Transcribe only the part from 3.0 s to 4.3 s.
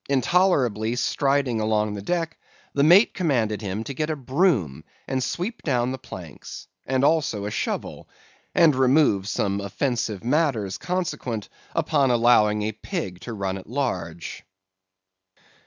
commanded him to get a